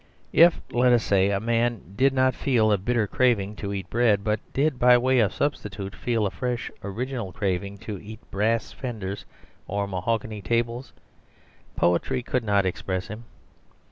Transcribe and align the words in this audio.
If, 0.33 0.59
let 0.71 0.93
us 0.93 1.03
say, 1.03 1.29
a 1.29 1.39
man 1.39 1.93
did 1.95 2.11
not 2.11 2.33
feel 2.33 2.71
a 2.71 2.77
bitter 2.79 3.05
craving 3.05 3.55
to 3.57 3.71
eat 3.71 3.87
bread; 3.91 4.23
but 4.23 4.39
did, 4.51 4.79
by 4.79 4.97
way 4.97 5.19
of 5.19 5.31
substitute, 5.31 5.95
feel 5.95 6.25
a 6.25 6.31
fresh, 6.31 6.71
original 6.83 7.31
craving 7.31 7.77
to 7.85 8.01
eat 8.01 8.19
brass 8.31 8.71
fenders 8.71 9.25
or 9.67 9.85
mahogany 9.87 10.41
tables, 10.41 10.91
poetry 11.75 12.23
could 12.23 12.43
not 12.43 12.65
express 12.65 13.09
him. 13.09 13.25